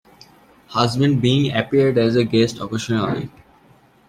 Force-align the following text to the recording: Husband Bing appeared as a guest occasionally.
Husband 0.69 1.21
Bing 1.21 1.51
appeared 1.55 1.99
as 1.99 2.15
a 2.15 2.23
guest 2.23 2.57
occasionally. 2.59 3.29